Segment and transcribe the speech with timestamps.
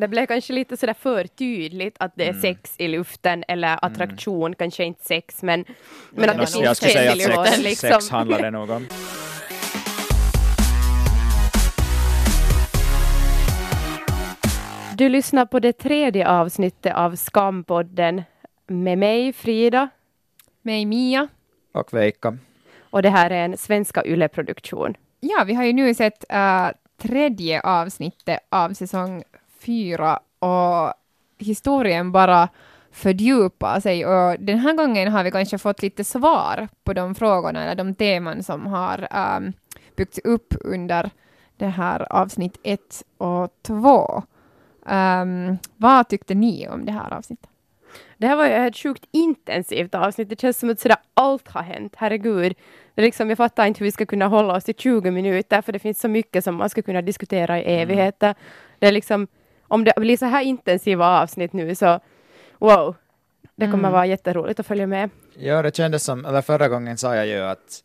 [0.00, 2.40] Det blev kanske lite sådär för tydligt att det är Mm.
[2.42, 5.64] sex i luften eller attraktion, kanske inte sex men,
[6.10, 7.62] men det att det finns jag skulle säga att sex luften.
[7.62, 7.90] Liksom.
[7.90, 8.86] sex handlar det nog om.
[14.94, 18.22] Du lyssnar på det tredje avsnittet av Skampodden
[18.66, 19.88] med mig Frida
[20.62, 21.28] Mig Mia.
[21.72, 22.38] Och Veikka.
[22.90, 24.94] och det här är en svenska YLE-produktion.
[25.20, 26.68] Ja, vi har ju nu sett äh,
[27.02, 29.22] tredje avsnittet av säsong
[29.60, 30.94] fyra och
[31.38, 32.48] historien bara
[32.90, 37.62] fördjupar sig och den här gången har vi kanske fått lite svar på de frågorna
[37.62, 39.52] eller de teman som har ähm,
[39.96, 41.10] byggts upp under
[41.56, 44.22] det här avsnitt ett och två.
[44.86, 47.50] Ähm, vad tyckte ni om det här avsnittet?
[48.16, 50.28] Det här var ju ett sjukt intensivt avsnitt.
[50.28, 51.94] Det känns som att sådär allt har hänt.
[51.96, 52.56] Herregud.
[52.94, 55.72] Det liksom, jag fattar inte hur vi ska kunna hålla oss i 20 minuter för
[55.72, 58.34] det finns så mycket som man ska kunna diskutera i evigheter.
[58.78, 59.26] Det är liksom,
[59.70, 62.00] om det blir så här intensiva avsnitt nu så
[62.58, 62.94] wow.
[63.56, 63.92] Det kommer Mm.
[63.92, 65.10] vara jätteroligt att följa med.
[65.38, 67.84] Ja, det kändes som, eller förra gången sa jag ju att,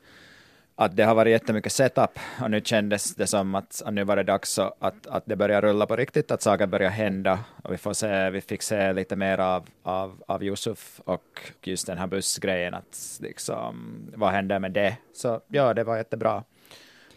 [0.76, 4.16] att det har varit jättemycket setup och nu kändes det som att, att nu var
[4.16, 7.74] det dags så att, att det börjar rulla på riktigt, att saker börjar hända och
[7.74, 11.98] vi, får se, vi fick se lite mer av, av, av Yusuf och just den
[11.98, 14.98] här bussgrejen, att liksom, vad händer med det?
[15.14, 16.44] Så ja, det var jättebra.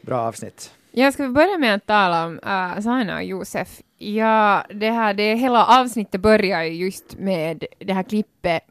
[0.00, 0.72] Bra avsnitt.
[0.90, 3.68] Jag ska börja med att tala om uh, Sana och Josef.
[3.98, 8.62] Ja, det här, det hela avsnittet börjar ju just med det här klippet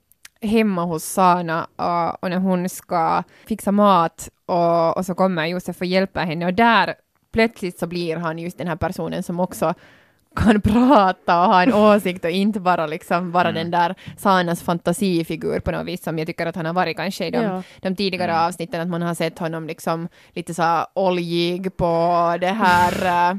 [0.41, 5.79] hemma hos Sana och, och när hon ska fixa mat och, och så kommer Josef
[5.81, 6.95] och hjälper henne och där
[7.33, 9.73] plötsligt så blir han just den här personen som också
[10.35, 15.59] kan prata och ha en åsikt och inte bara liksom vara den där Sanas fantasifigur
[15.59, 17.63] på något vis som jag tycker att han har varit kanske i de, Ja.
[17.81, 21.87] de tidigare avsnitten, att man har sett honom liksom lite så oljig på
[22.41, 23.37] det här eh,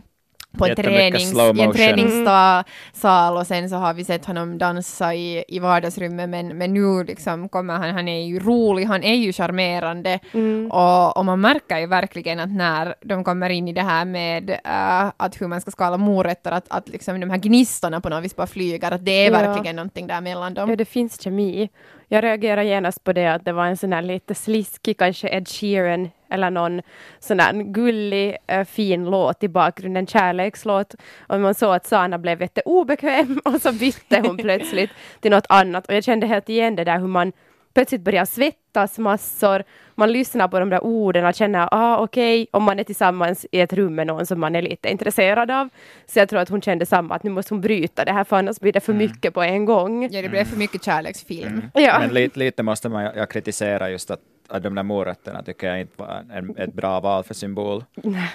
[0.59, 5.45] på en, tränings, i en träningssal och sen så har vi sett honom dansa i,
[5.49, 9.33] i vardagsrummet men, men nu liksom kommer han, han är ju rolig, han är ju
[9.33, 10.71] charmerande Mm.
[10.71, 14.51] och, och man märker ju verkligen att när de kommer in i det här med
[14.51, 18.25] äh, att hur man ska skala morötter, att, att liksom de här gnistorna på något
[18.25, 19.39] vis bara flyger, att det är Ja.
[19.39, 20.71] verkligen någonting där mellan dem.
[20.71, 21.69] Ja, det finns kemi.
[22.09, 25.49] Jag reagerar genast på det att det var en sån här lite sliskig, kanske Ed
[25.49, 26.83] Sheeran eller någon
[27.19, 30.95] sån här gullig, äh, fin låt i bakgrunden, kärlekslåt.
[31.27, 34.91] Och man såg att Sana blev jätteobekväm och så bytte hon plötsligt
[35.21, 35.87] till något annat.
[35.87, 37.33] Och jag kände helt igen det där hur man
[37.79, 39.63] plötsligt börjar svettas massor.
[39.95, 43.61] Man lyssnar på de där orden och känner, ah okej, om man är tillsammans i
[43.61, 45.69] ett rum med någon som man är lite intresserad av.
[46.07, 48.37] Så jag tror att hon kände samma, att nu måste hon bryta det här för
[48.37, 50.09] annars blir det för mycket på en gång.
[50.13, 51.63] Ja, det blev för mycket kärleksfilm.
[51.75, 51.99] Ja.
[51.99, 55.81] Men lite, lite måste man jag kritisera just att, att de där morötterna tycker jag
[55.81, 57.85] inte var en, ett bra val för symbol.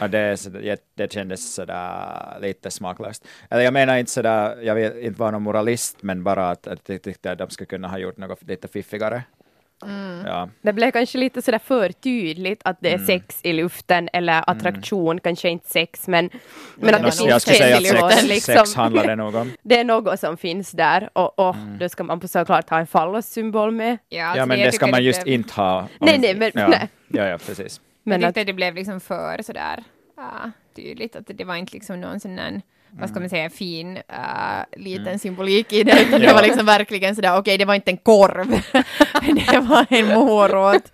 [0.01, 3.28] Och det, är så, det, det kändes sådär lite smaklöst.
[3.50, 6.90] Eller jag menar inte sådär, jag vill inte vara någon moralist, men bara att, att
[6.90, 9.24] jag tyckte att de skulle kunna ha gjort något lite fiffigare.
[10.26, 10.50] Ja.
[10.62, 13.06] Det blev kanske lite sådär för tydligt att det är Mm.
[13.08, 16.30] sex i luften eller attraktion, kanske inte sex men,
[16.76, 18.10] men att det nog jag finns skulle säga sex att i luften.
[18.12, 18.56] sex, Liksom.
[18.56, 19.52] sex handlar det nog om.
[19.64, 21.78] Det är något som finns där och, och Mm.
[21.78, 23.98] då ska man såklart ha en fallossymbol med.
[24.10, 25.80] Ja, alltså Ja, men jag det ska man just blev- inte ha.
[25.80, 26.68] om- Nej, nej, men- ja.
[26.68, 26.90] nej.
[27.08, 27.82] Ja, ja, precis.
[28.04, 29.84] Men jag att, det blev liksom för sådär
[30.20, 32.62] uh, tydligt, att det var inte liksom någon sån där,
[33.00, 36.34] vad ska man säga, fin uh, liten symbolik i det, utan det Ja.
[36.34, 38.48] var liksom verkligen sådär, okej, det var inte en korv,
[39.52, 40.92] det var en morot.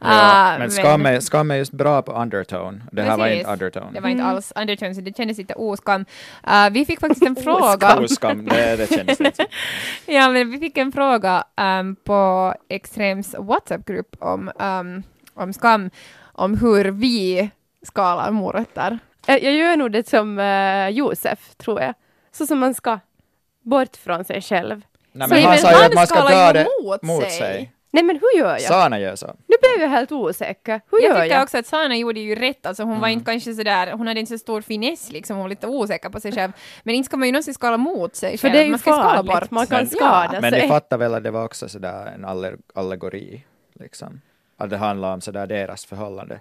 [0.00, 2.80] Ja, Uh, men skam är, skam är just bra på undertone.
[2.92, 3.38] Det här var Precis.
[3.38, 3.86] inte undertone.
[3.92, 6.04] Det var inte alls undertone, så det kändes lite oskam.
[6.48, 7.96] Uh, vi fick faktiskt en fråga.
[7.98, 9.46] Oskam, det, det kändes lite.
[10.06, 11.44] Ja, men vi fick en fråga
[11.80, 15.02] um, på Extrems WhatsApp-grupp om, um,
[15.34, 15.90] om skam,
[16.32, 17.50] om hur vi
[17.82, 18.98] skalar morötter.
[19.26, 21.94] Jag, jag gör nog det som uh, Josef, tror jag.
[22.32, 22.98] Så som man ska.
[23.62, 24.82] Bort från sig själv.
[25.12, 27.22] Nej, Så men han men sa ju han att man ska ju det mot mot
[27.22, 27.30] sig.
[27.30, 27.72] sig.
[27.90, 28.60] Nej men hur gör jag?
[28.60, 29.26] Sana gör så.
[29.26, 30.80] Nu blev jag helt osäker.
[30.90, 31.42] Hur Jag gör tycker jag?
[31.42, 34.32] också att Sana gjorde ju rätt, alltså hon var inte kanske sådär, hon hade inte
[34.32, 36.52] så stor finess liksom, hon var lite osäker på sig själv.
[36.82, 38.78] Men inte ska man ju någonsin skala mot sig För själv, det är ju man
[38.78, 39.50] ska skala farligt, bort.
[39.50, 40.62] man kan Men- skada Men sig.
[40.62, 42.24] ni fattar väl att det var också sådär en
[42.74, 43.44] allegori,
[43.74, 44.20] liksom.
[44.56, 46.40] Att det handlar om sådär deras förhållande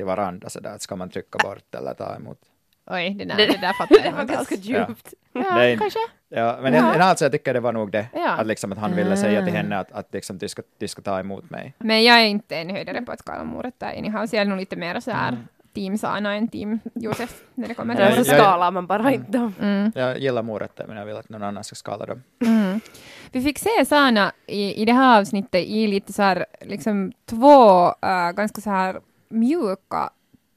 [0.00, 2.38] till varandra, sådär att ska man trycka bort eller ta emot.
[2.86, 4.86] Oj, det där, Det- det där fattar jag det var ganska Ja.
[4.88, 5.14] djupt.
[5.32, 5.98] Ja, är- kanske.
[6.28, 6.78] Ja, men Ja.
[6.78, 8.28] en, en alltså jag tycker det var nog det, Ja.
[8.30, 11.02] att, liksom, att han ville säga till henne att, att liksom, du, ska, du ska
[11.02, 11.74] ta emot mig.
[11.78, 14.58] Men jag är inte en höjdare på att skala morötter anyhow, så jag är nog
[14.58, 15.36] lite mer så här
[15.74, 19.32] team Sana än team Josef när det kommer till Ja, så skalar man bara inte
[19.32, 19.54] dem.
[19.60, 19.92] Mm.
[19.94, 22.22] Jag gillar morötter men jag vill att någon annan ska skala dem.
[22.46, 22.80] Mm.
[23.32, 27.86] Vi fick se Sana i, i det här avsnittet i lite så här, liksom två
[27.88, 30.10] äh, ganska så här mjuka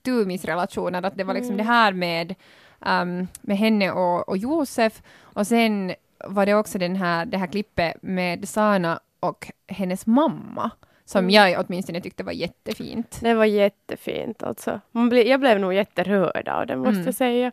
[0.05, 2.35] tumisrelationer, att det var liksom det här med
[2.79, 5.01] um, med henne och, och Josef.
[5.21, 5.93] Och sen
[6.25, 10.71] var det också den här, det här klippet med Sana och hennes mamma
[11.05, 11.29] som Mm.
[11.29, 13.19] jag åtminstone tyckte var jättefint.
[13.21, 14.79] Det var jättefint alltså.
[14.91, 17.05] Man ble, jag blev nog jätterörd av det måste Mm.
[17.05, 17.51] jag säga.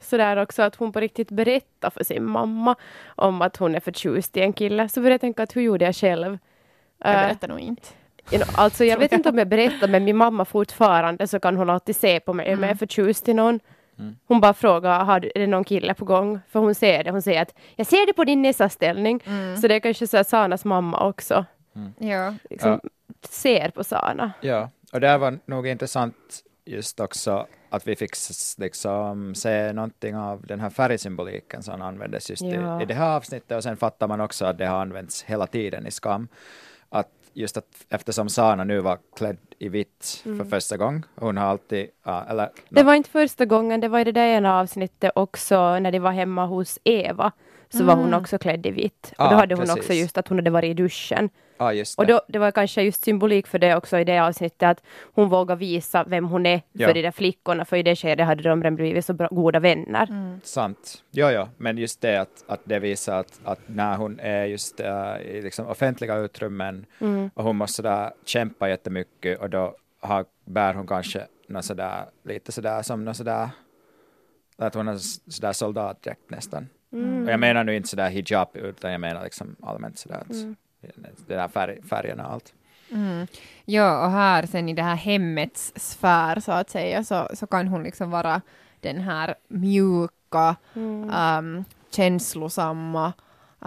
[0.00, 2.74] Sådär också att hon på riktigt berättar för sin mamma
[3.06, 4.88] om att hon är förtjust i en kille.
[4.88, 6.38] Så började jag tänka att hur gjorde jag själv?
[6.98, 7.88] Jag Eh, berättar nog inte.
[8.54, 11.96] Alltså jag vet inte om jag berättar men min mamma fortfarande så kan hon alltid
[11.96, 12.78] se på mig om jag är Mm.
[12.78, 13.60] förtjust i någon.
[13.98, 14.16] Mm.
[14.26, 16.40] Hon bara frågar, har du, är det någon kille på gång?
[16.48, 19.20] För hon ser det, hon säger att jag ser det på din näsaställning.
[19.26, 19.56] Mm.
[19.56, 21.44] Så det är kanske så Sanas mamma också
[21.98, 22.34] Ja.
[22.50, 22.80] liksom,
[23.30, 24.32] ser på Sana.
[24.40, 26.14] Ja, och det var nog intressant
[26.64, 28.10] just också att vi fick
[28.58, 32.80] liksom se någonting av den här färgsymboliken som användes just Ja.
[32.80, 35.46] i, i det här avsnittet och sen fattar man också att det har använts hela
[35.46, 36.28] tiden i Skam.
[36.88, 41.46] Att just att eftersom Sana nu var klädd i vitt för första gången, hon har
[41.46, 45.12] alltid, ja, eller Det var inte första gången, det var i det där ena avsnittet
[45.14, 47.32] också när de var hemma hos Eva.
[47.68, 48.20] Så var hon Mm.
[48.20, 49.12] också klädd i vitt.
[49.18, 49.78] Och Ah, då hade hon precis.
[49.80, 51.30] också just att hon hade varit i duschen.
[51.62, 52.12] Ja, just Och det.
[52.12, 54.82] då, det var kanske just symbolik för det också i det avsnittet att
[55.14, 56.86] hon vågar visa vem hon är Ja.
[56.88, 57.64] för de där flickorna.
[57.64, 60.06] För i det skedet hade de redan blivit så bra, goda vänner.
[60.10, 60.40] Mm.
[60.44, 61.02] Sant.
[61.10, 64.80] Jo, jo, men just det att, att det visar att, att när hon är just
[64.80, 67.30] äh, i liksom offentliga utrymmen Mm.
[67.34, 72.52] och hon måste sådär kämpa jättemycket och då har, bär hon kanske något sådär, lite
[72.52, 73.48] sådär som något sådär,
[74.58, 74.96] att hon har
[75.30, 76.68] sådär soldatdräkt nästan.
[76.92, 77.24] Mm.
[77.24, 80.56] Och jag menar nu inte sådär hijab utan jag menar liksom allmänt sådär att Mm.
[81.26, 82.54] Det där färg, färgerna och allt.
[82.90, 83.26] Mm.
[83.64, 87.68] Ja, och här sen i det här hemmets sfär så att säga så, så kan
[87.68, 88.40] hon liksom vara
[88.80, 91.10] den här mjuka, Mm.
[91.58, 93.12] um, känslosamma,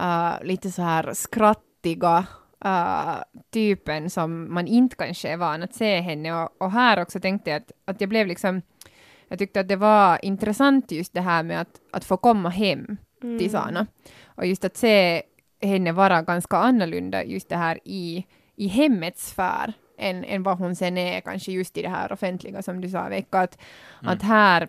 [0.00, 2.26] uh, lite så här skrattiga
[2.64, 3.16] uh,
[3.50, 6.42] typen som man inte kanske är van att se henne.
[6.42, 8.62] Och, och här också tänkte jag att, att jag blev liksom,
[9.28, 12.96] jag tyckte att det var intressant just det här med att, att få komma hem
[13.22, 13.38] Mm.
[13.38, 13.86] till Sana.
[14.24, 15.22] Och just att se
[15.66, 18.26] henne vara ganska annorlunda just det här i,
[18.56, 22.62] i hemmets sfär än, än vad hon sen är kanske just i det här offentliga
[22.62, 23.38] som du sa Vecka.
[23.38, 23.58] Att,
[24.02, 24.68] att här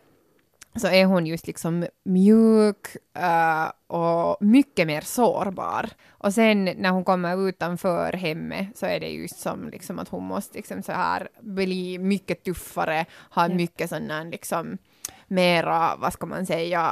[0.76, 5.90] så är hon just liksom mjuk eh, och mycket mer sårbar.
[6.10, 10.24] Och sen när hon kommer utanför hemmet så är det just som liksom att hon
[10.24, 14.78] måste liksom så här bli mycket tuffare, ha mycket sån här liksom
[15.28, 16.92] mera, vad ska man säga,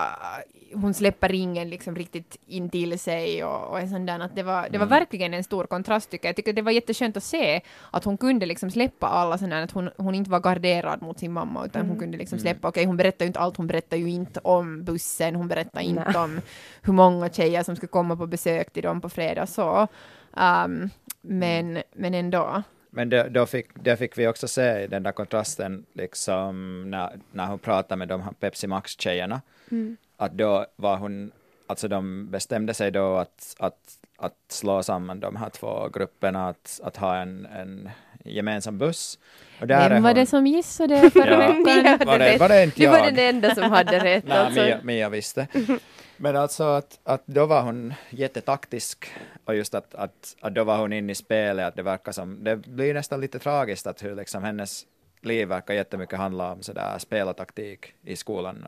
[0.74, 4.44] hon släpper ringen liksom riktigt in till sig och, och är sån där att det
[4.44, 5.00] var, det var Mm.
[5.00, 6.30] verkligen en stor kontrast tycker jag.
[6.30, 7.62] Jag tycker det var jätteskönt att se
[7.92, 11.32] att hon kunde liksom släppa alla sådana att hon, hon inte var garderad mot sin
[11.34, 12.00] mamma utan hon Mm.
[12.00, 12.42] kunde liksom Mm.
[12.44, 15.82] släppa, okej hon berättar ju inte allt, hon berättar ju inte om bussen, hon berättar
[15.82, 16.24] inte Nej.
[16.24, 16.42] om
[16.82, 19.88] hur många tjejer som skulle komma på besök till dem på fredag så.
[20.34, 20.90] Um,
[21.22, 22.64] men, men ändå.
[22.96, 27.20] Men det, då fick, det fick vi också se i den där kontrasten, liksom när,
[27.32, 29.98] när hon pratade med de här Pepsi Max-tjejerna, Mm.
[30.18, 31.32] att då var hon,
[31.68, 36.80] alltså de bestämde sig då att, att, att slå samman de här två grupperna, att,
[36.84, 37.90] att ha en, en
[38.26, 39.20] gemensam buss.
[39.62, 41.38] Och där är Vem var hon, det som gissade förra Ja.
[41.48, 42.08] veckan?
[42.08, 43.16] Var det- var det inte Du var jag?
[43.16, 44.24] den enda som hade rätt.
[44.28, 44.62] Nej, alltså.
[44.62, 45.48] Mia, Mia visste.
[46.18, 49.12] Men alltså att, att då var hon jättetaktisk
[49.46, 52.44] och just att, att, att då var hon inne i spelet, att det verkar som,
[52.44, 54.84] det blir nästan lite tragiskt att hur liksom hennes
[55.22, 58.68] liv verkar jättemycket handla om sådär spel och taktik i skolan.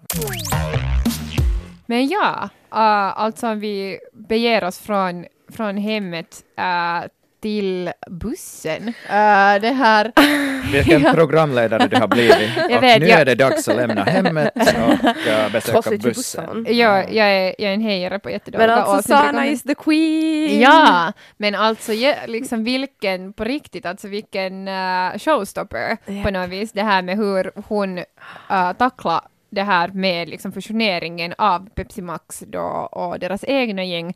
[1.85, 7.07] Men ja, uh, alltså om vi beger oss från, från hemmet uh,
[7.41, 8.87] till bussen.
[8.87, 10.11] Uh, det här...
[10.71, 11.13] Vilken Ja.
[11.13, 12.49] programledare du har blivit.
[12.69, 14.61] Jag vet, nu jag- är det dags att lämna hemmet och
[15.51, 15.99] besöka bussen.
[15.99, 16.65] bussen.
[16.69, 20.59] Jag, jag, är, jag är en hejare på jättedåliga Men alltså Sana is the queen!
[20.61, 26.23] Ja, men alltså ja, liksom vilken, på riktigt, alltså vilken uh, showstopper Japp.
[26.23, 26.71] på något vis.
[26.71, 32.43] Det här med hur hon uh, tacklar det här med liksom fusioneringen av Pepsi Max
[32.47, 32.59] då
[32.91, 34.13] och deras egna gäng.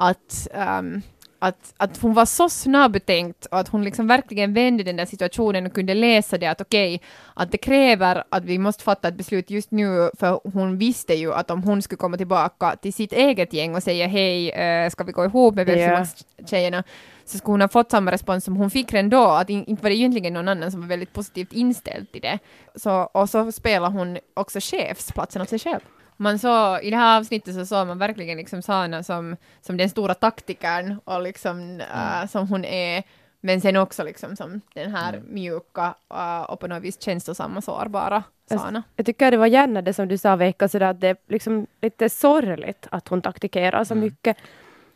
[0.00, 1.02] Att, ehm,
[1.38, 5.66] att, att hon var så snabbtänkt och att hon liksom verkligen vände den där situationen
[5.66, 7.00] och kunde läsa det att okej,
[7.34, 11.32] att det kräver att vi måste fatta ett beslut just nu för hon visste ju
[11.32, 15.04] att om hon skulle komma tillbaka till sitt eget gäng och säga hej, eh, ska
[15.04, 15.98] vi gå ihop med Pepsi Ja.
[15.98, 16.84] Max-tjejerna
[17.24, 19.82] så skulle hon ha fått samma respons som hon fick redan då, att in, inte
[19.82, 22.38] var det egentligen någon annan som var väldigt positivt inställd till det.
[22.74, 25.80] Så, och så spelar hon också chefsplatsen åt sig själv.
[26.20, 29.90] Man så, I det här avsnittet så såg man verkligen liksom Sana som, som den
[29.90, 33.02] stora taktikern och liksom äh, som hon är,
[33.40, 35.34] men sen också liksom som den här Mm.
[35.34, 38.82] mjuka äh, och på något vis känslosamma, sårbara Sana.
[38.96, 41.66] Jag tycker det var gärna det som du sa Vecka, sådär att det är liksom
[41.82, 44.04] lite sorgligt att hon taktikerar så Mm.
[44.04, 44.36] mycket.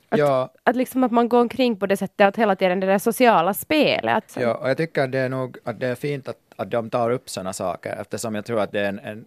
[0.08, 2.86] Att, Ja, att liksom att man går omkring på det sättet att hela tiden det
[2.86, 4.16] där sociala spelet.
[4.36, 6.90] Att, Ja, och jag tycker det är nog att det är fint att, att de
[6.90, 9.24] tar upp sådana saker eftersom jag tror att det är en, en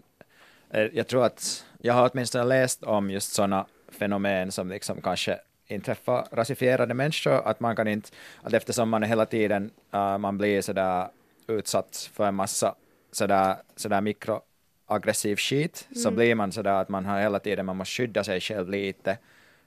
[0.93, 6.27] jag tror att jag har åtminstone läst om just sådana fenomen som liksom kanske inträffar
[6.31, 8.09] rasifierade människor, att man kan inte,
[8.41, 11.07] att eftersom man hela tiden, uh, man blir sådär
[11.47, 12.75] utsatt för en massa
[13.11, 15.95] sådär, sådär mikroaggressiv skit, mm.
[15.95, 19.17] så blir man sådär att man har hela tiden, man måste skydda sig själv lite,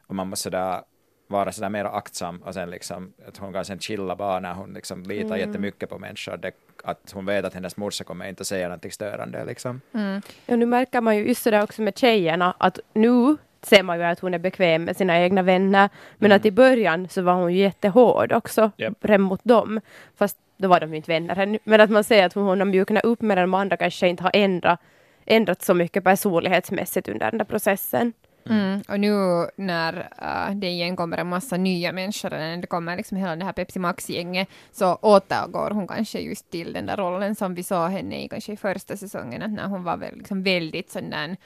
[0.06, 0.82] och man måste sådär
[1.28, 4.72] vara sådär mer aktsam och sen liksom att hon kan sen chilla bara när hon
[4.72, 5.38] liksom litar mm.
[5.38, 6.36] jättemycket på människor.
[6.36, 6.52] Det,
[6.84, 9.80] att hon vet att hennes morsa kommer inte säga någonting störande liksom.
[9.94, 10.22] Mm.
[10.46, 14.04] Ja, nu märker man ju just sådär också med tjejerna att nu ser man ju
[14.04, 15.88] att hon är bekväm med sina egna vänner.
[16.16, 16.36] Men mm.
[16.36, 19.20] att i början så var hon ju jättehård också yep.
[19.20, 19.80] mot dem.
[20.16, 21.58] Fast då var de ju inte vänner.
[21.64, 24.30] Men att man ser att hon har mjuknat upp medan de andra kanske inte har
[24.34, 24.80] ändrat,
[25.26, 28.12] ändrat så mycket personlighetsmässigt under den där processen.
[28.46, 28.82] Mm.
[28.88, 33.16] Och nu när uh, det igen kommer en massa nya människor, när det kommer liksom
[33.16, 37.54] hela det här Pepsi Max-gänget, så återgår hon kanske just till den där rollen som
[37.54, 41.10] vi såg henne i kanske i första säsongen, när hon var väl liksom väldigt sån
[41.10, 41.36] där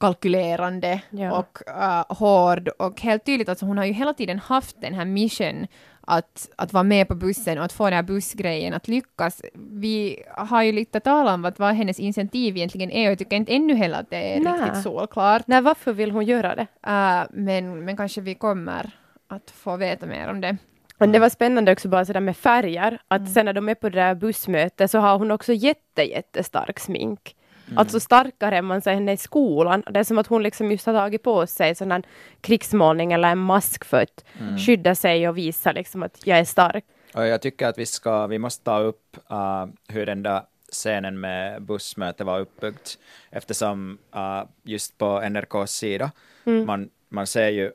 [0.00, 1.38] kalkylerande ja.
[1.38, 5.04] och uh, hård och helt tydligt, alltså hon har ju hela tiden haft den här
[5.04, 5.66] mission
[6.06, 9.42] att, att vara med på bussen och att få den här bussgrejen att lyckas.
[9.54, 13.36] Vi har ju lite talat om vad, vad hennes initiativ egentligen är och jag tycker
[13.36, 14.52] inte ännu heller att det är Nä.
[14.52, 15.46] riktigt solklart.
[15.46, 16.66] Nej, varför vill hon göra det?
[16.86, 18.90] Uh, men, men kanske vi kommer
[19.28, 20.56] att få veta mer om det.
[20.98, 23.32] Men det var spännande också bara sådär med färger, att mm.
[23.32, 27.36] sen när de är på det där bussmötet så har hon också jätte, jättestark smink.
[27.66, 27.78] Mm.
[27.78, 29.82] Alltså starkare än man ser henne i skolan.
[29.90, 32.02] Det är som att hon liksom just har tagit på sig sån här
[32.40, 34.58] krigsmålning eller en mask för att mm.
[34.58, 36.84] skydda sig och visa liksom att jag är stark.
[37.14, 40.42] Och jag tycker att vi ska, vi måste ta upp uh, hur den där
[40.72, 42.88] scenen med bussmöte var uppbyggd.
[43.30, 46.10] Eftersom uh, just på NRKs sida,
[46.44, 46.66] mm.
[46.66, 47.72] man, man ser ju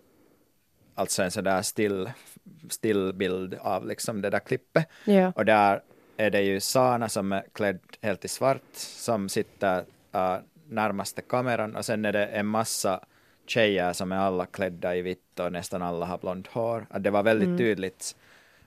[0.95, 2.09] alltså en sådär still,
[2.69, 4.89] stillbild av liksom det där klippet.
[5.05, 5.31] Ja.
[5.35, 5.81] Och där
[6.17, 9.79] är det ju Sana som är klädd helt i svart som sitter
[10.15, 10.37] uh,
[10.69, 13.05] närmaste kameran och sen är det en massa
[13.45, 16.87] tjejer som är alla klädda i vitt och nästan alla har blont hår.
[16.89, 17.57] Att det var väldigt mm.
[17.57, 18.15] tydligt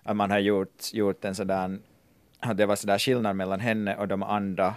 [0.02, 1.83] att man har gjort, gjort en sådan,
[2.40, 4.75] att det var sådär skillnad mellan henne och de andra.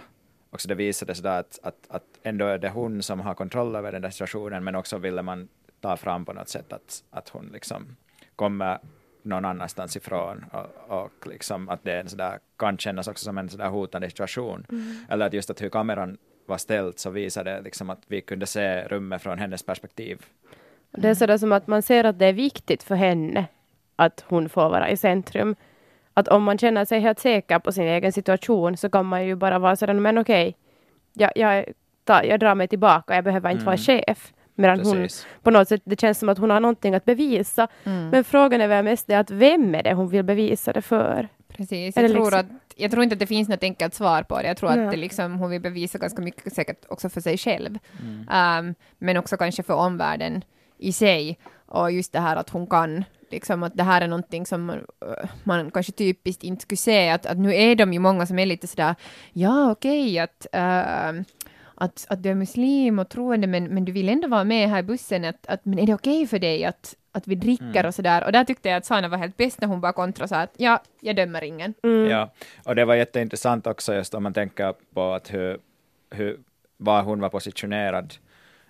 [0.50, 3.92] Också det visade sådär att, att, att ändå är det hon som har kontroll över
[3.92, 5.48] den där situationen men också ville man
[5.80, 7.96] ta fram på något sätt att, att hon liksom
[8.36, 8.78] kommer
[9.24, 13.68] någon annanstans ifrån och, och liksom att det sådär, kan kännas också som en sådär
[13.68, 14.66] hotande situation.
[14.70, 14.96] Mm.
[15.08, 18.82] Eller att just att hur kameran var ställd så visade liksom att vi kunde se
[18.88, 20.26] rummet från hennes perspektiv.
[20.90, 23.46] Det är sådär som att man ser att det är viktigt för henne
[23.96, 25.56] att hon får vara i centrum.
[26.14, 29.34] Att om man känner sig helt säker på sin egen situation så kan man ju
[29.34, 30.54] bara vara sådär, men okej, okay,
[31.12, 31.74] jag, jag,
[32.24, 33.66] jag drar mig tillbaka, jag behöver inte mm.
[33.66, 34.32] vara chef.
[34.54, 35.08] Medan hon
[35.42, 37.68] på något sätt, det känns som att hon har någonting att bevisa.
[37.84, 38.08] Mm.
[38.08, 41.28] Men frågan är väl mest det att vem är det hon vill bevisa det för?
[41.48, 42.40] Precis, jag tror, liksom...
[42.40, 42.46] att,
[42.76, 44.48] jag tror inte att det finns något enkelt svar på det.
[44.48, 44.84] Jag tror ja.
[44.84, 47.78] att det liksom, hon vill bevisa ganska mycket säkert också för sig själv.
[48.00, 48.68] Mm.
[48.68, 50.44] Um, men också kanske för omvärlden
[50.78, 51.38] i sig.
[51.66, 54.78] Och just det här att hon kan liksom att det här är någonting som man,
[54.78, 58.38] uh, man kanske typiskt inte skulle se, att, att nu är de ju många som
[58.38, 58.94] är lite sådär,
[59.32, 61.22] ja okej, okay, att uh,
[61.74, 64.78] att, att du är muslim och troende men, men du vill ändå vara med här
[64.78, 67.64] i bussen, att, att men är det okej okay för dig att, att vi dricker
[67.64, 67.86] mm.
[67.86, 68.24] och sådär.
[68.24, 70.36] Och där tyckte jag att Sana var helt bäst när hon bara kontra och sa
[70.36, 71.74] att ja, jag dömer ingen.
[71.82, 72.10] Mm.
[72.10, 72.32] Ja,
[72.64, 75.58] och det var jätteintressant också just om man tänker på att hur,
[76.10, 76.38] hur,
[76.76, 78.14] var hon var positionerad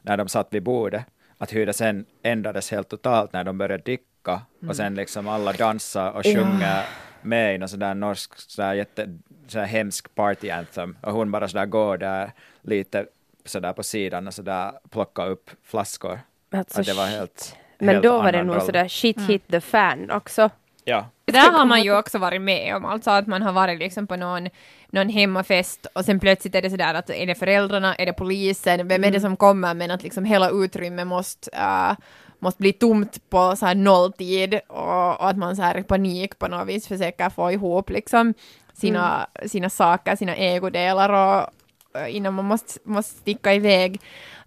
[0.02, 1.04] när de satt vid bordet,
[1.38, 4.68] att hur det sen ändrades helt totalt när de började dricka mm.
[4.68, 6.82] och sen liksom alla dansar och sjunger ja.
[7.24, 11.66] Med i någon sån norsk sådär jätte sådär hemsk party anthem och hon bara sådär
[11.66, 13.06] går där lite
[13.44, 16.20] sådär på sidan och sådär plocka upp flaskor.
[16.50, 19.28] Alltså, det var helt, men helt då var det nog sådär shit mm.
[19.28, 20.50] hit the fan också.
[20.84, 21.06] Ja.
[21.24, 24.16] Där har man ju också varit med om, alltså att man har varit liksom på
[24.16, 24.48] någon,
[24.86, 28.88] någon hemmafest och sen plötsligt är det sådär att är det föräldrarna, är det polisen,
[28.88, 29.20] vem är det mm.
[29.20, 31.96] som kommer men att liksom hela utrymmet måste uh,
[32.44, 36.48] måste bli tomt på så här nolltid och, och att man så här panik på
[36.48, 38.34] något vis försöker få ihop liksom
[38.72, 39.48] sina, mm.
[39.48, 41.48] sina saker, sina ägodelar och,
[42.08, 44.00] innan man måste, måste sticka iväg.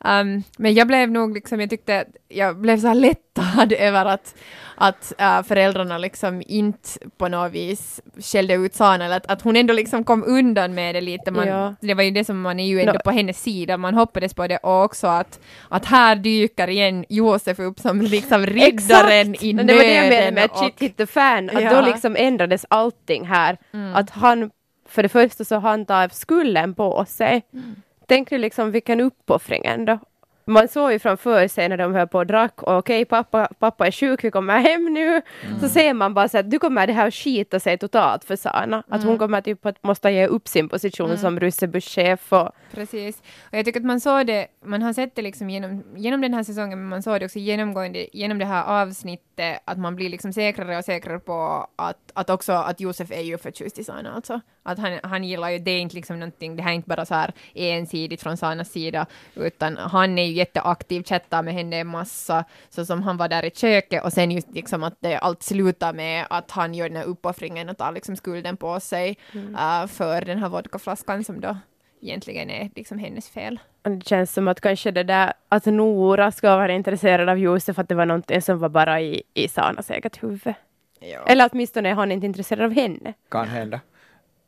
[0.06, 4.36] Um, men jag blev nog liksom, jag tyckte, jag blev så här lättad över att,
[4.75, 9.56] att uh, föräldrarna liksom inte på något vis skällde ut Sana, eller att, att hon
[9.56, 11.32] ändå liksom kom undan med det lite.
[11.32, 11.75] Man, ja.
[11.82, 13.00] Det var ju det som man är ju ändå no.
[13.04, 15.39] på hennes sida, man hoppades på det och också att,
[15.70, 19.68] att här dyker igen Josef upp som liksom riddaren i nöden.
[19.68, 21.82] Det var det jag menade med och, Shit hit the fan, att ja.
[21.82, 23.58] då liksom ändrades allting här.
[23.74, 23.96] Mm.
[23.96, 24.50] Att han
[24.88, 27.46] för det första så har han tagit skulden på sig.
[27.53, 27.75] Mm.
[28.08, 30.00] Tänk dig liksom vilken uppoffring ändå.
[30.48, 33.88] Man såg ju framför sig när de höll på och drack och okej pappa, pappa
[33.88, 35.22] är sjuk, vi kommer hem nu.
[35.62, 38.36] Så ser man bara så att du kommer det här att skita sig totalt för
[38.36, 38.84] Sana.
[38.88, 43.22] Att hon kommer typ att måste ge upp sin position som Russebuschef och Precis.
[43.51, 46.34] Och jag tycker att man såg det, man har sett det liksom genom, genom den
[46.34, 50.10] här säsongen, men man såg det också genomgående genom det här avsnittet, att man blir
[50.10, 54.12] liksom säkrare och säkrare på att, att också att Josef är ju förtjust i Sana
[54.12, 54.42] alltså.
[54.63, 57.06] Att han, han gillar ju, det är inte liksom någonting, det här är inte bara
[57.06, 61.88] så här ensidigt från Sanas sida, utan han är ju jätteaktiv, chattar med henne en
[61.88, 65.44] massa, så som han var där i köket och sen just liksom att det allt
[65.44, 69.88] slutar med att han gör den här uppoffringen och tar liksom skulden på sig äh,
[69.88, 71.58] för den här vodkaflaskan som då
[72.01, 73.60] egentligen är liksom hennes fel.
[73.84, 77.79] och det känns som att kanske det där att Nora ska vara intresserad av Josef,
[77.79, 80.53] att det var någonting som var bara i, i Sanas eget huvud.
[81.00, 81.25] Ja.
[81.27, 83.13] Eller åtminstone är han inte intresserad av henne.
[83.29, 83.79] Kan hända.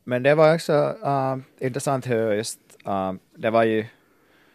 [0.04, 0.72] Men det var också
[1.04, 3.86] uh, intressant hur just, uh, det var ju,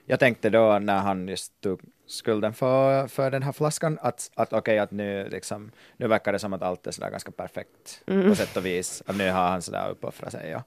[0.06, 4.54] jag tänkte då när han just tog skulden för, för den här flaskan, att, att
[4.54, 8.36] okej, att nu liksom, nu verkar det som att allt är sådär ganska perfekt på
[8.36, 10.56] sätt och vis, att nu har han sådär uppoffrat sig.
[10.56, 10.62] Och,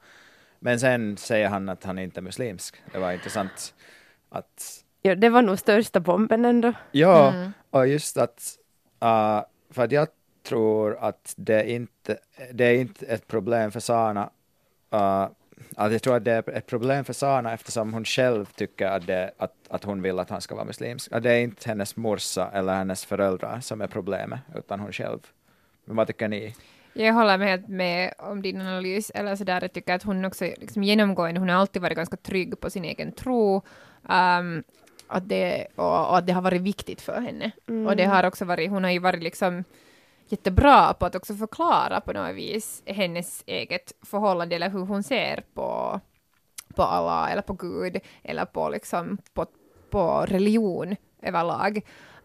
[0.58, 2.76] men sen säger han att han inte är muslimsk.
[2.92, 3.74] Det var intressant
[4.28, 6.72] att Ja, det var nog största bomben ändå.
[6.90, 7.52] Ja, Mm.
[7.70, 8.56] och just att,
[9.04, 10.08] uh, för att jag
[10.48, 12.18] tror att det inte,
[12.52, 14.30] det är inte ett problem för Sana,
[14.94, 15.28] uh,
[15.76, 19.06] att jag tror att det är ett problem för Sana eftersom hon själv tycker att,
[19.06, 21.12] det, att, att hon vill att han ska vara muslimsk.
[21.12, 25.18] Att det är inte hennes morsa eller hennes föräldrar som är problemet, utan hon själv.
[25.84, 26.54] Men vad tycker ni?
[26.92, 30.82] Jag håller med, med om din analys, eller sådär, jag tycker att hon också liksom
[30.82, 33.62] genomgående, hon har alltid varit ganska trygg på sin egen tro,
[34.02, 34.62] um,
[35.06, 37.50] att det, och, och att det har varit viktigt för henne.
[37.88, 39.64] Och det har också varit, hon har ju varit liksom
[40.32, 45.44] jättebra på att också förklara på något vis hennes eget förhållande eller hur hon ser
[45.54, 46.00] på,
[46.74, 49.46] på Allah eller på Gud eller på, liksom, på,
[49.90, 51.80] på religion överlag.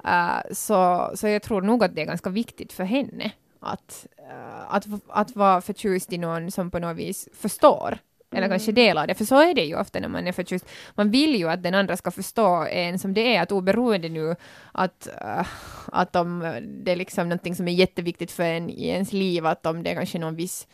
[0.05, 4.73] Uh, så, så jag tror nog att det är ganska viktigt för henne att, uh,
[4.73, 7.97] att, att vara förtjust i någon som på något vis förstår
[8.35, 10.65] eller kanske delar det, för så är det ju ofta när man är förtjust.
[10.95, 14.35] Man vill ju att den andra ska förstå en som det är, att oberoende nu
[14.71, 15.47] att, uh,
[15.85, 16.39] att om
[16.83, 19.89] det är liksom någonting som är jätteviktigt för en i ens liv, att om det
[19.89, 20.67] är kanske någon viss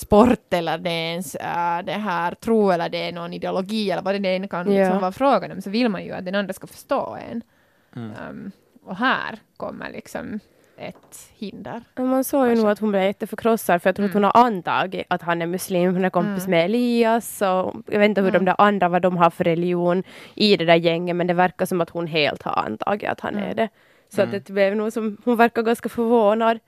[0.00, 4.02] sport eller det är ens äh, det här tro eller det är någon ideologi eller
[4.02, 4.82] vad det än kan Ja.
[4.82, 7.42] liksom vara frågan om så vill man ju att den andra ska förstå en.
[7.96, 8.12] Mm.
[8.28, 8.52] Um,
[8.84, 10.40] och här kommer liksom
[10.80, 11.82] ett hinder.
[11.96, 15.06] Man såg ju nog att hon blev jätteförkrossad för jag tror att hon har antagit
[15.08, 15.94] att han är muslim.
[15.94, 19.16] Hon är kompis med Elias och jag vet inte hur de där andra, vad de
[19.16, 20.02] har för religion
[20.34, 23.36] i det där gänget men det verkar som att hon helt har antagit att han
[23.36, 23.68] är det.
[24.08, 26.58] Så att det blev nog som, hon verkar ganska förvånad.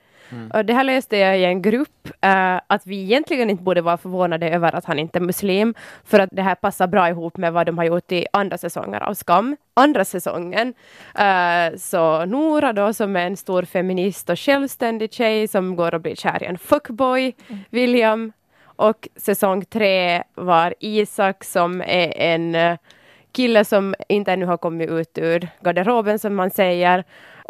[0.53, 3.97] Och det här läste jag i en grupp, uh, att vi egentligen inte borde vara
[3.97, 5.73] förvånade över att han inte är muslim,
[6.05, 9.03] för att det här passar bra ihop med vad de har gjort i andra säsonger
[9.03, 9.57] av Skam.
[9.73, 10.73] Andra säsongen,
[11.19, 16.01] Uh, så Nora då som är en stor feminist och självständig tjej som går och
[16.01, 17.35] blir kär i en fuckboy,
[17.69, 18.31] William.
[18.75, 22.77] Och säsong tre var Isak som är en eh,
[23.31, 27.03] kille som inte ännu har kommit ut ur garderoben som man säger.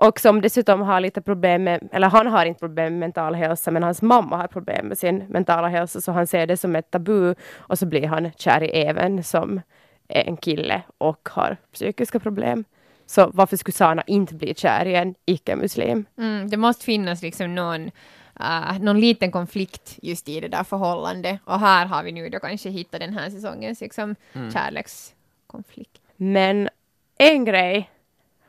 [0.07, 3.71] Och som dessutom har lite problem med, eller han har inte problem med mental hälsa,
[3.71, 6.91] men hans mamma har problem med sin mentala hälsa, så han ser det som ett
[6.91, 7.35] tabu.
[7.55, 9.61] Och så blir han kär i Even som
[10.07, 12.65] är en kille och har psykiska problem.
[13.05, 16.05] Så varför skulle Sana inte bli kär i en icke-muslim?
[16.17, 17.91] Mm, det måste finnas liksom någon,
[18.39, 21.39] uh, någon liten konflikt just i det där förhållandet.
[21.45, 24.15] Och här har vi nu då kanske hittat den här säsongens liksom,
[24.53, 26.01] kärlekskonflikt.
[26.15, 26.69] Men
[27.17, 27.89] en grej.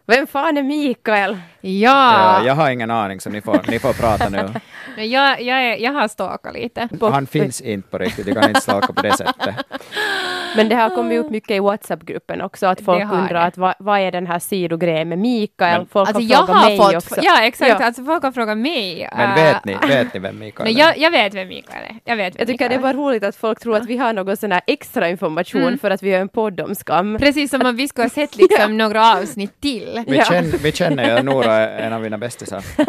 [0.06, 1.38] Vem fan är Mikael?
[1.60, 1.70] Ja,
[2.40, 4.48] Ja, jag har ingen aning, så ni får, ni får prata nu.
[4.96, 6.88] men jag, jag, är- jag har stalkat lite.
[7.00, 9.54] Han finns inte på riktigt, jag kan inte slaka på det sättet.
[10.56, 13.42] Men det har kommit upp mycket i WhatsApp-gruppen också, att folk undrar det.
[13.42, 15.78] att vad, vad är den här sidogrejen med Mikael?
[15.78, 17.14] Men- folk Alltså har jag frågat har mig fått, också.
[17.22, 17.86] ja exakt, Ja.
[17.86, 19.08] alltså folk har frågat mig.
[19.16, 20.86] Men äh, vet ni, vet ni vem Mikael Nej, är?
[20.86, 21.96] jag, jag vet vem Mikael är.
[22.04, 24.12] Jag vet vem Jag tycker det är bara roligt att folk tror att vi har
[24.12, 25.78] någon sån här extra information Mm.
[25.78, 27.16] för att vi gör en podd om skam.
[27.20, 29.93] Precis som om vi skulle ha sett liksom några avsnitt till.
[30.06, 30.24] Vi, Ja.
[30.24, 32.64] känner, vi känner ju Nora är en av mina bästisar.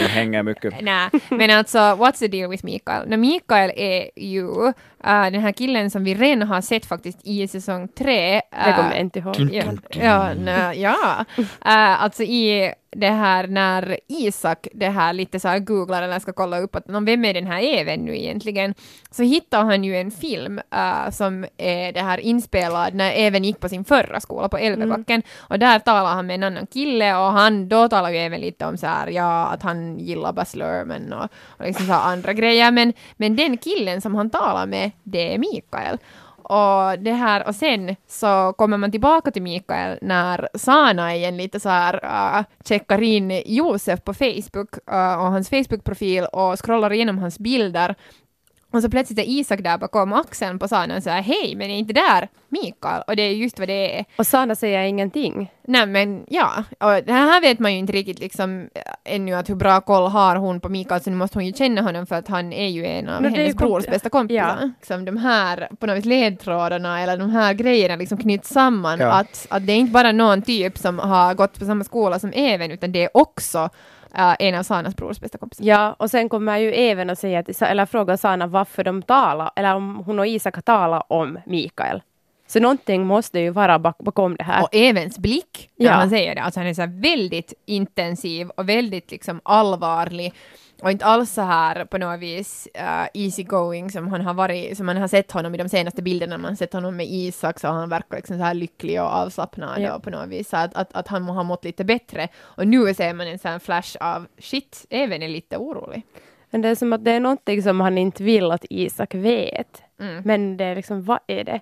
[0.00, 0.74] Vi hänger mycket.
[0.80, 3.08] Nej, men alltså what's the deal with Mikael?
[3.08, 7.48] No, Mikael är ju uh, den här killen som vi redan har sett faktiskt i
[7.48, 8.32] säsong tre.
[8.32, 9.36] Det uh, kommer jag inte ihåg.
[9.52, 11.24] Ja, ja, nej, ja.
[11.38, 16.32] Uh, alltså i det här när Isak det här lite så här googlar eller ska
[16.32, 18.74] kolla upp att "Nå, vem är den här Even nu egentligen?
[19.10, 23.60] Så hittar han ju en film uh, som är det här inspelad när Even gick
[23.60, 27.32] på sin förra skola på Älvbacken och där talar han med en annan kille och
[27.32, 31.12] han då talar ju även lite om så här ja att han gillar Baz Luhrmann
[31.12, 32.70] och, och liksom så andra grejer.
[32.70, 35.98] Men, men den killen som han talar med det är Mikael
[36.44, 41.60] och det här, och sen så kommer man tillbaka till Mikael när Sana igen lite
[41.60, 47.18] så här uh, checkar in Josef på Facebook uh, och hans Facebook-profil och scrollar igenom
[47.18, 47.94] hans bilder
[48.74, 51.78] och så plötsligt är Isak där bakom axeln på Sana och säger hej, men är
[51.78, 53.02] inte där Mikael?
[53.06, 54.04] Och det är just vad det är.
[54.16, 55.50] Och Sana säger ingenting.
[55.66, 58.68] Nej men ja, och det här vet man ju inte riktigt liksom
[59.04, 61.82] ännu att hur bra koll har hon på Mikael så nu måste hon ju känna
[61.82, 64.58] honom för att han är ju en av No, hennes brors bästa kompisar.
[64.60, 64.70] Ja.
[64.80, 69.12] Liksom de här på något vis ledtrådarna eller de här grejerna liksom knyts samman Ja.
[69.12, 72.32] att, att det är inte bara någon typ som har gått på samma skola som
[72.34, 73.70] Even utan det är också
[74.18, 75.64] äh, en av Sanas brors bästa kompisar.
[75.64, 79.50] Ja, och sen kommer ju även att säga till, eller fråga Sana varför de talar,
[79.56, 82.02] eller om hon och Isak har talat om Mikael.
[82.46, 84.62] Så någonting måste ju vara bak bakom det här.
[84.62, 85.92] Och Evens blick när Ja.
[85.92, 90.34] han säger det, alltså han är så här väldigt intensiv och väldigt liksom allvarlig
[90.84, 94.76] och inte alls så här på något vis uh, easy going som han har varit,
[94.76, 97.60] som man har sett honom i de senaste bilderna, man har sett honom med Isak
[97.60, 99.94] så han verkar liksom så här lycklig och avslappnad Ja.
[99.94, 102.28] och på något vis så att, att, att han må ha mått lite bättre.
[102.36, 106.02] Och nu ser man en sån flash av shit, Even är lite orolig.
[106.50, 109.82] Men det är som att det är någonting som han inte vill att Isak vet.
[110.00, 110.22] Mm.
[110.24, 111.60] Men det är liksom, vad är det?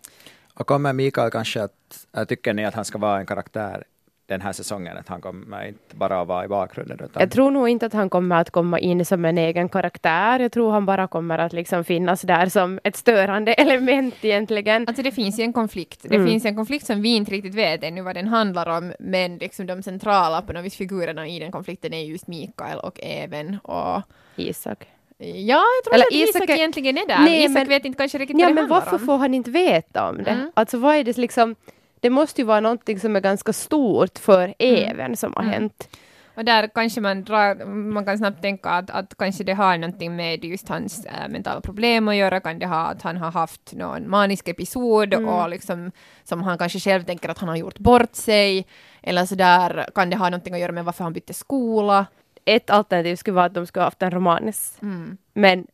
[0.54, 3.84] Och kommer Mikael kanske att, äh, tycker ni att han ska vara en karaktär
[4.32, 6.98] den här säsongen, att han kommer inte bara att vara i bakgrunden?
[7.04, 10.40] Utan, Jag tror nog inte att han kommer att komma in som en egen karaktär.
[10.40, 14.88] Jag tror han bara kommer att liksom finnas där som ett störande element egentligen.
[14.88, 16.00] Alltså det finns ju en konflikt.
[16.02, 16.26] Det Mm.
[16.28, 19.66] finns en konflikt som vi inte riktigt vet ännu vad den handlar om, men liksom
[19.66, 24.02] de centrala på något vis figurerna i den konflikten är just Mikael och Even och
[24.36, 24.78] Isak.
[25.18, 27.18] ja, jag tror Eller att Isak, Isak är- egentligen är där.
[27.18, 29.06] Nej, Isak men- vet inte kanske riktigt Ja, vad det men handlar varför om.
[29.06, 30.30] får han inte veta om det?
[30.30, 30.50] Mm.
[30.54, 31.54] Alltså vad är det liksom?
[32.02, 34.90] Det måste ju vara någonting som är ganska stort för Mm.
[34.90, 35.88] Even som har hänt.
[36.34, 40.16] Och där kanske man drar, man kan snabbt tänka att, att kanske det har någonting
[40.16, 43.72] med just hans äh, mentala problem att göra, kan det ha att han har haft
[43.72, 45.28] någon manisk episod Mm.
[45.28, 45.92] och liksom
[46.24, 48.66] som han kanske själv tänker att han har gjort bort sig,
[49.02, 52.06] eller så där kan det ha någonting att göra med varför han bytte skola.
[52.44, 54.78] Ett alternativ skulle vara att de skulle ha haft en romans.
[54.82, 55.16] Mm.
[55.34, 55.66] Men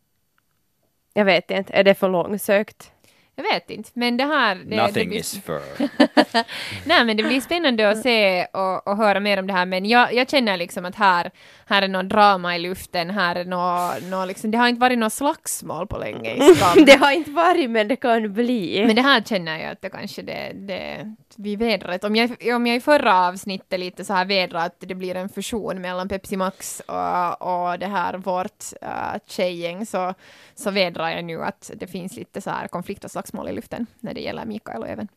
[1.15, 2.93] jag vet inte, är det för långsökt?
[3.35, 4.55] Jag vet inte, men det här...
[4.55, 5.63] Det, Nothing det is fair.
[6.85, 9.85] Nej, men det blir spännande att se och, och höra mer om det här, men
[9.85, 11.31] jag, jag känner liksom att här,
[11.67, 14.99] här är någon drama i luften, här är nå nå liksom, det har inte varit
[14.99, 16.39] något slagsmål på länge i
[16.87, 18.85] det har inte varit, men det kan bli.
[18.87, 22.31] Men det här känner jag att det kanske det, det vi vädrar att om jag,
[22.55, 26.09] om jag i förra avsnittet lite så här vädrar att det blir en fusion mellan
[26.09, 30.15] Pepsi Max och, och det här vårt uh, tjejgäng så,
[30.55, 33.87] så vädrar jag nu att det finns lite så här konflikt och slagsmål i luften
[34.01, 35.09] när det gäller Mikael och Even.